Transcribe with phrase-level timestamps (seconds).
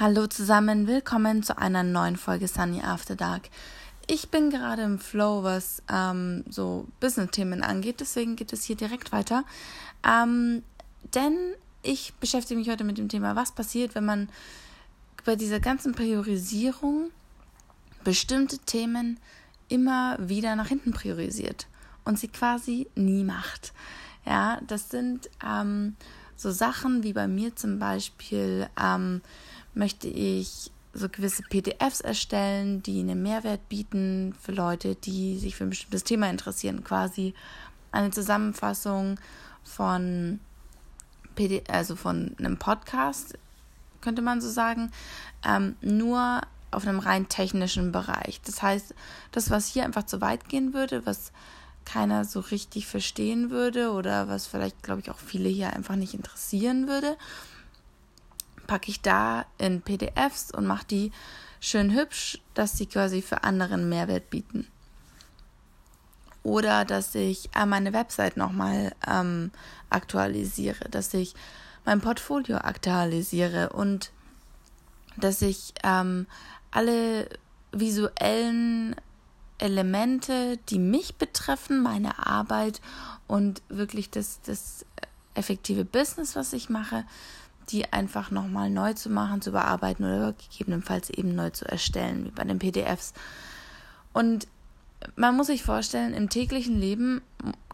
[0.00, 3.50] Hallo zusammen, willkommen zu einer neuen Folge Sunny After Dark.
[4.06, 9.12] Ich bin gerade im Flow, was ähm, so Business-Themen angeht, deswegen geht es hier direkt
[9.12, 9.44] weiter.
[10.02, 10.62] Ähm,
[11.14, 11.36] denn
[11.82, 14.30] ich beschäftige mich heute mit dem Thema, was passiert, wenn man
[15.26, 17.10] bei dieser ganzen Priorisierung
[18.02, 19.20] bestimmte Themen
[19.68, 21.66] immer wieder nach hinten priorisiert
[22.04, 23.74] und sie quasi nie macht.
[24.24, 25.96] Ja, das sind ähm,
[26.34, 29.20] so Sachen wie bei mir zum Beispiel ähm,
[29.74, 35.64] möchte ich so gewisse PDFs erstellen, die einen Mehrwert bieten für Leute, die sich für
[35.64, 36.84] ein bestimmtes Thema interessieren.
[36.84, 37.34] Quasi
[37.92, 39.18] eine Zusammenfassung
[39.64, 40.40] von
[41.34, 43.38] PD, also von einem Podcast,
[44.00, 44.90] könnte man so sagen,
[45.46, 48.40] ähm, nur auf einem rein technischen Bereich.
[48.44, 48.94] Das heißt,
[49.30, 51.32] das, was hier einfach zu weit gehen würde, was
[51.84, 56.14] keiner so richtig verstehen würde oder was vielleicht, glaube ich, auch viele hier einfach nicht
[56.14, 57.16] interessieren würde,
[58.66, 61.12] packe ich da in PDFs und mache die
[61.60, 64.66] schön hübsch, dass sie quasi für anderen Mehrwert bieten.
[66.42, 69.52] Oder dass ich äh, meine Website nochmal ähm,
[69.90, 71.34] aktualisiere, dass ich
[71.84, 74.10] mein Portfolio aktualisiere und
[75.16, 76.26] dass ich ähm,
[76.70, 77.28] alle
[77.70, 78.96] visuellen
[79.58, 82.80] Elemente, die mich betreffen, meine Arbeit
[83.28, 84.84] und wirklich das, das
[85.34, 87.04] effektive Business, was ich mache,
[87.72, 92.30] die einfach nochmal neu zu machen, zu bearbeiten oder gegebenenfalls eben neu zu erstellen, wie
[92.30, 93.14] bei den PDFs.
[94.12, 94.46] Und
[95.16, 97.22] man muss sich vorstellen, im täglichen Leben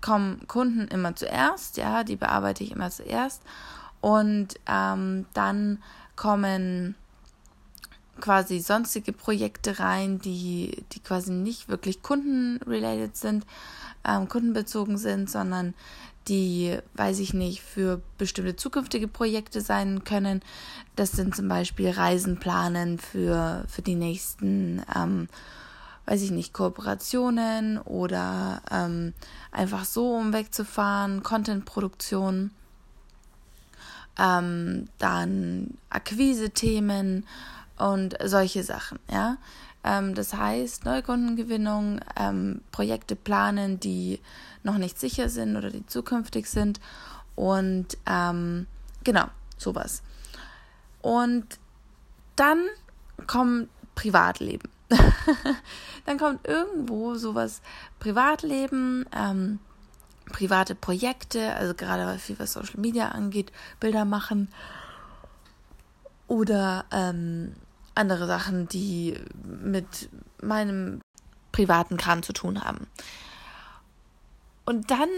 [0.00, 3.42] kommen Kunden immer zuerst, ja, die bearbeite ich immer zuerst.
[4.00, 5.82] Und ähm, dann
[6.16, 6.96] kommen
[8.22, 13.44] quasi sonstige Projekte rein, die, die quasi nicht wirklich kundenrelated sind,
[14.06, 15.74] ähm, kundenbezogen sind, sondern
[16.28, 20.40] die, weiß ich nicht, für bestimmte zukünftige Projekte sein können.
[20.94, 25.28] Das sind zum Beispiel Reisen planen für, für die nächsten, ähm,
[26.06, 29.14] weiß ich nicht, Kooperationen oder ähm,
[29.50, 32.52] einfach so, um wegzufahren, Contentproduktion,
[34.16, 37.26] ähm, dann Akquise-Themen
[37.82, 39.38] und solche Sachen, ja.
[39.84, 44.20] Ähm, das heißt, Neukundengewinnung, ähm, Projekte planen, die
[44.62, 46.80] noch nicht sicher sind oder die zukünftig sind.
[47.34, 48.66] Und ähm,
[49.02, 49.26] genau,
[49.58, 50.02] sowas.
[51.00, 51.58] Und
[52.36, 52.64] dann
[53.26, 54.70] kommt Privatleben.
[56.06, 57.60] dann kommt irgendwo sowas
[57.98, 59.58] Privatleben, ähm,
[60.26, 63.50] private Projekte, also gerade viel was Social Media angeht,
[63.80, 64.48] Bilder machen
[66.28, 67.54] oder ähm,
[67.94, 70.08] andere Sachen, die mit
[70.40, 71.00] meinem
[71.52, 72.86] privaten Kram zu tun haben.
[74.64, 75.08] Und dann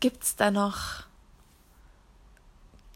[0.00, 1.04] gibt es da noch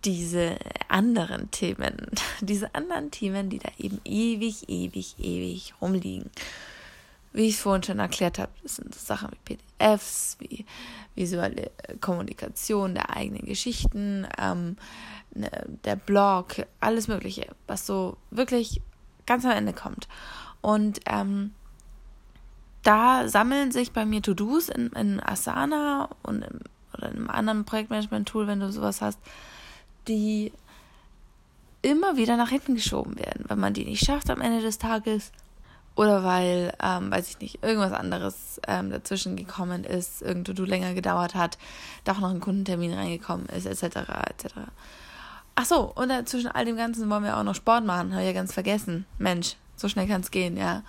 [0.04, 0.56] diese
[0.88, 2.06] anderen Themen,
[2.40, 6.30] diese anderen Themen, die da eben ewig, ewig, ewig rumliegen.
[7.32, 10.66] Wie ich es vorhin schon erklärt habe, das sind so Sachen wie PDFs, wie
[11.14, 11.70] visuelle
[12.00, 14.76] Kommunikation der eigenen Geschichten, ähm,
[15.34, 15.50] ne,
[15.84, 18.82] der Blog, alles Mögliche, was so wirklich
[19.26, 20.08] ganz am Ende kommt.
[20.60, 21.52] Und ähm,
[22.82, 26.60] da sammeln sich bei mir To-Dos in, in Asana und im,
[26.94, 29.18] oder in einem anderen Projektmanagement-Tool, wenn du sowas hast,
[30.08, 30.52] die
[31.80, 35.32] immer wieder nach hinten geschoben werden, wenn man die nicht schafft am Ende des Tages
[35.94, 40.94] oder weil, ähm, weiß ich nicht, irgendwas anderes ähm, dazwischen gekommen ist, irgend To-Do länger
[40.94, 41.58] gedauert hat,
[42.04, 43.96] doch noch ein Kundentermin reingekommen ist, etc.,
[44.30, 44.54] etc.
[45.54, 48.28] Ach so, und zwischen all dem Ganzen wollen wir auch noch Sport machen, habe ich
[48.28, 49.06] ja ganz vergessen.
[49.18, 50.82] Mensch, so schnell kann es gehen, ja.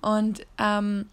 [0.00, 1.06] Und ähm,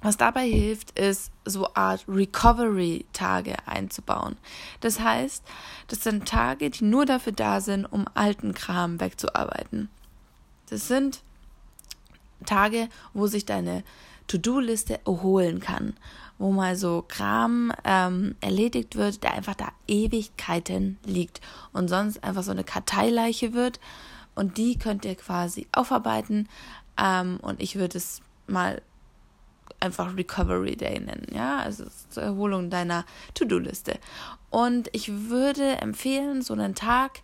[0.00, 4.36] was dabei hilft, ist so Art Recovery-Tage einzubauen.
[4.80, 5.42] Das heißt,
[5.88, 9.88] das sind Tage, die nur dafür da sind, um alten Kram wegzuarbeiten.
[10.70, 11.20] Das sind
[12.46, 13.82] Tage, wo sich deine
[14.28, 15.96] To-Do-Liste erholen kann,
[16.38, 21.40] wo mal so Kram ähm, erledigt wird, der einfach da Ewigkeiten liegt
[21.72, 23.80] und sonst einfach so eine Karteileiche wird
[24.34, 26.48] und die könnt ihr quasi aufarbeiten
[26.96, 28.80] ähm, und ich würde es mal
[29.80, 33.98] einfach Recovery Day nennen, ja, also zur Erholung deiner To-Do-Liste.
[34.50, 37.20] Und ich würde empfehlen, so einen Tag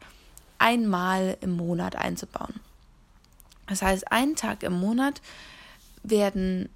[0.59, 2.55] einmal im Monat einzubauen.
[3.67, 5.21] Das heißt, einen Tag im Monat
[6.03, 6.69] werden,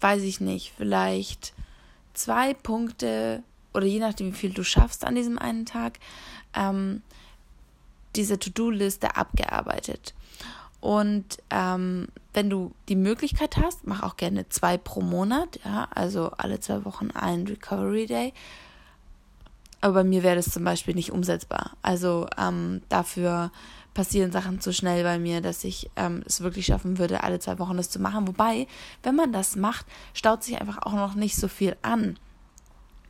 [0.00, 1.54] weiß ich nicht, vielleicht
[2.16, 3.42] zwei Punkte
[3.74, 5.98] oder je nachdem, wie viel du schaffst an diesem einen Tag,
[6.54, 7.02] ähm,
[8.16, 10.14] diese To-Do-Liste abgearbeitet.
[10.80, 16.30] Und ähm, wenn du die Möglichkeit hast, mach auch gerne zwei pro Monat, ja, also
[16.36, 18.32] alle zwei Wochen ein Recovery Day.
[19.80, 21.72] Aber bei mir wäre das zum Beispiel nicht umsetzbar.
[21.82, 23.50] Also ähm, dafür
[23.96, 27.58] passieren Sachen zu schnell bei mir, dass ich ähm, es wirklich schaffen würde, alle zwei
[27.58, 28.28] Wochen das zu machen.
[28.28, 28.68] Wobei,
[29.02, 32.18] wenn man das macht, staut sich einfach auch noch nicht so viel an.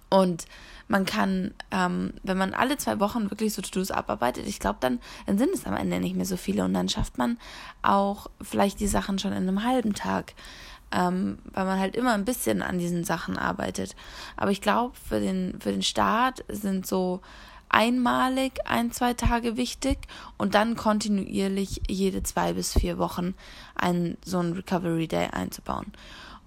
[0.09, 0.47] Und
[0.87, 5.01] man kann, ähm, wenn man alle zwei Wochen wirklich so To-Dos abarbeitet, ich glaube, dann,
[5.27, 7.37] dann sind es am Ende nicht mehr so viele und dann schafft man
[7.83, 10.35] auch vielleicht die Sachen schon in einem halben Tag,
[10.93, 13.97] ähm, weil man halt immer ein bisschen an diesen Sachen arbeitet.
[14.37, 17.21] Aber ich glaube, für den, für den Start sind so
[17.69, 19.99] einmalig ein, zwei Tage wichtig
[20.39, 23.35] und dann kontinuierlich jede zwei bis vier Wochen
[23.75, 25.93] ein, so ein Recovery Day einzubauen.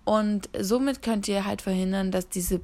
[0.05, 2.61] Und somit könnt ihr halt verhindern, dass diese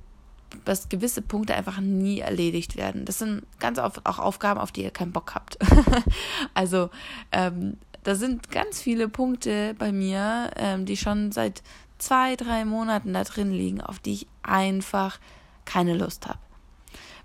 [0.63, 3.03] dass gewisse Punkte einfach nie erledigt werden.
[3.03, 5.57] Das sind ganz oft auch Aufgaben, auf die ihr keinen Bock habt.
[6.53, 6.89] also
[7.33, 11.61] ähm, da sind ganz viele Punkte bei mir, ähm, die schon seit
[11.97, 15.19] zwei, drei Monaten da drin liegen, auf die ich einfach
[15.65, 16.39] keine Lust habe.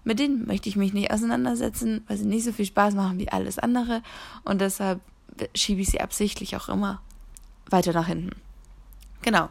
[0.05, 3.29] Mit denen möchte ich mich nicht auseinandersetzen, weil sie nicht so viel Spaß machen wie
[3.29, 4.03] alles andere
[4.45, 5.01] und deshalb
[5.55, 7.01] schiebe ich sie absichtlich auch immer
[7.69, 8.31] weiter nach hinten.
[9.23, 9.49] Genau.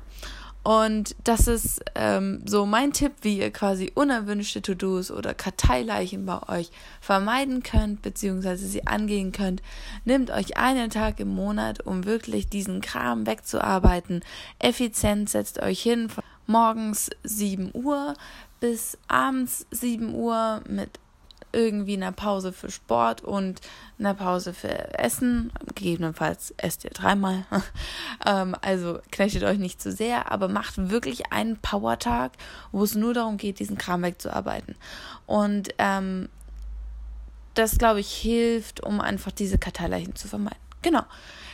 [0.62, 6.48] Und das ist ähm, so mein Tipp, wie ihr quasi unerwünschte To-Dos oder Karteileichen bei
[6.50, 6.70] euch
[7.00, 9.64] vermeiden könnt, beziehungsweise sie angehen könnt.
[10.04, 14.22] Nehmt euch einen Tag im Monat, um wirklich diesen Kram wegzuarbeiten.
[14.60, 16.10] Effizient setzt euch hin
[16.46, 18.16] morgens 7 Uhr
[18.60, 21.00] bis abends 7 Uhr mit
[21.52, 23.62] irgendwie einer Pause für Sport und
[23.98, 25.52] einer Pause für Essen.
[25.76, 27.46] Gegebenenfalls esst ihr dreimal.
[28.26, 32.34] ähm, also knechtet euch nicht zu sehr, aber macht wirklich einen Power-Tag,
[32.72, 34.76] wo es nur darum geht, diesen Kram wegzuarbeiten.
[35.26, 36.30] Und ähm,
[37.56, 40.60] das, glaube ich, hilft, um einfach diese Karteileichen zu vermeiden.
[40.82, 41.04] Genau.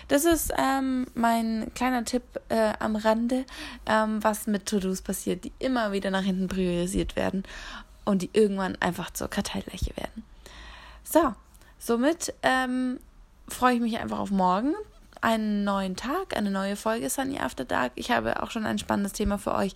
[0.08, 3.46] Das ist ähm, mein kleiner Tipp äh, am Rande,
[3.86, 7.44] ähm, was mit To-Dos passiert, die immer wieder nach hinten priorisiert werden
[8.04, 10.24] und die irgendwann einfach zur Karteileiche werden.
[11.04, 11.34] So,
[11.80, 13.00] somit ähm,
[13.48, 14.74] freue ich mich einfach auf morgen.
[15.22, 17.94] Einen neuen Tag, eine neue Folge Sunny After Dark.
[17.96, 19.74] Ich habe auch schon ein spannendes Thema für euch.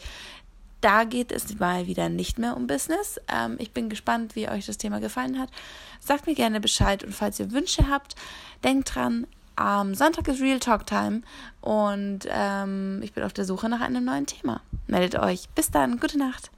[0.81, 3.19] Da geht es mal wieder nicht mehr um Business.
[3.27, 5.49] Ähm, ich bin gespannt, wie euch das Thema gefallen hat.
[5.99, 8.15] Sagt mir gerne Bescheid und falls ihr Wünsche habt,
[8.63, 9.25] denkt dran,
[9.59, 11.21] am Sonntag ist Real Talk Time
[11.61, 14.61] und ähm, ich bin auf der Suche nach einem neuen Thema.
[14.87, 15.49] Meldet euch.
[15.49, 15.99] Bis dann.
[15.99, 16.49] Gute Nacht.